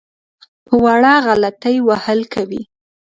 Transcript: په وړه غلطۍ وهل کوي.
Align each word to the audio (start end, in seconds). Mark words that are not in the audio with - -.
په 0.65 0.75
وړه 0.83 1.13
غلطۍ 1.25 1.75
وهل 1.87 2.19
کوي. 2.33 2.63